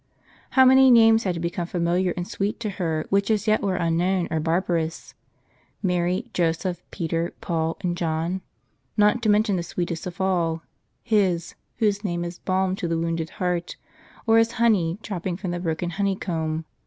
How 0.57 0.65
many 0.65 0.89
names 0.89 1.25
had 1.25 1.35
to 1.35 1.39
become 1.39 1.67
familiar 1.67 2.11
and 2.17 2.27
sweet 2.27 2.59
to 2.61 2.71
her 2.81 3.05
which 3.11 3.29
as 3.29 3.45
yet 3.47 3.61
were 3.61 3.75
unknown, 3.75 4.27
or 4.31 4.39
barbarous— 4.39 5.13
Mary, 5.83 6.31
Joseph, 6.33 6.81
Peter, 6.89 7.35
Paul, 7.39 7.77
and 7.81 7.95
John? 7.95 8.41
Not 8.97 9.21
to 9.21 9.29
mention 9.29 9.57
the 9.57 9.61
sweetest 9.61 10.07
of 10.07 10.19
all, 10.19 10.63
His, 11.03 11.53
whose 11.77 12.03
name 12.03 12.25
is 12.25 12.39
balm 12.39 12.75
to 12.77 12.87
the 12.87 12.97
wounded 12.97 13.29
heart, 13.37 13.75
or 14.25 14.39
as 14.39 14.53
honey 14.53 14.97
dropping 15.03 15.37
from 15.37 15.51
the 15.51 15.59
broken 15.59 15.91
honeycomb. 15.91 16.65